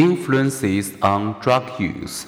[0.00, 2.24] Influences on drug use.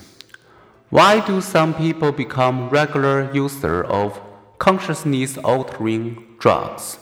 [0.91, 4.21] Why do some people become regular users of
[4.59, 6.99] consciousness altering drugs?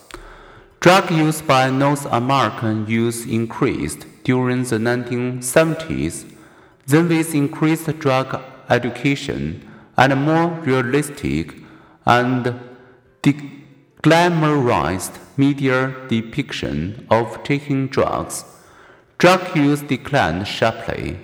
[0.79, 6.33] Drug use by North American youth increased during the 1970s.
[6.87, 11.57] Then, with increased drug education and more realistic
[12.07, 12.61] and
[14.05, 18.45] glamorized media depiction of taking drugs,
[19.21, 21.19] drug use declined sharply.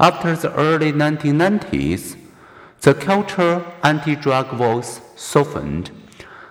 [0.00, 2.16] After the early 1990s,
[2.80, 5.90] the culture anti-drug voice softened,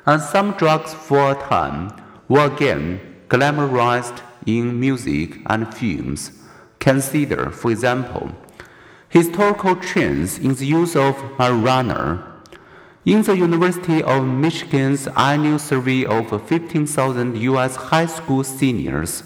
[0.06, 1.92] and some drugs for a time
[2.30, 6.34] were again glamorized in music and films.
[6.80, 8.36] Consider, for example,
[9.10, 12.28] historical trends in the use of marijuana
[13.06, 17.76] in the University of Michigan's annual survey of 15,000 U.S.
[17.76, 19.24] high school seniors,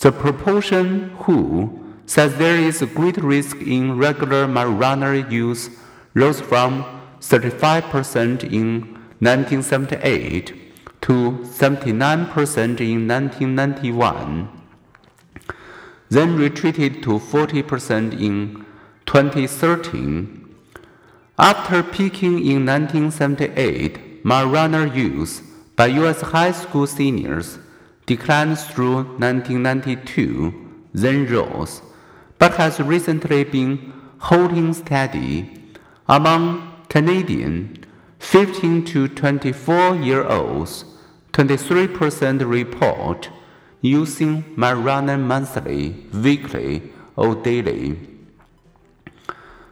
[0.00, 5.70] the proportion who says there is a great risk in regular marijuana use
[6.14, 6.84] rose from
[7.20, 10.54] 35% in 1978
[11.02, 14.48] to 79% in 1991,
[16.08, 18.64] then retreated to 40% in
[19.06, 20.46] 2013
[21.38, 25.42] after peaking in 1978, marijuana use
[25.76, 26.22] by U.S.
[26.22, 27.58] high school seniors
[28.06, 31.82] declined through 1992, then rose,
[32.38, 35.52] but has recently been holding steady.
[36.08, 37.84] Among Canadian
[38.20, 40.84] 15 to 24 year olds,
[41.32, 43.28] 23% report
[43.80, 47.98] using marijuana monthly, weekly, or daily.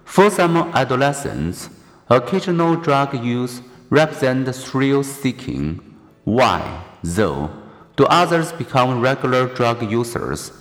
[0.05, 1.71] For some adolescents,
[2.09, 5.81] occasional drug use represents thrill seeking.
[6.25, 7.51] Why, though,
[7.97, 10.53] do others become regular drug users?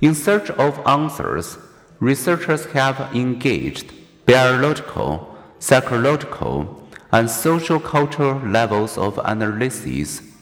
[0.00, 1.58] In search of answers,
[2.00, 3.92] researchers have engaged
[4.26, 10.33] biological, psychological, and social cultural levels of analysis